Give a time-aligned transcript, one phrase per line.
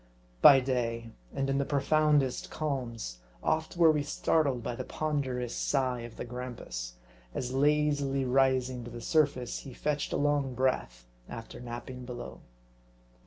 [0.41, 5.99] By day, and in the profoundest calms, oft were we startled by the ponderous sigh
[5.99, 6.95] of the grampus,
[7.35, 12.41] as lazily rising to the surface, he fetched a long breath after napping below.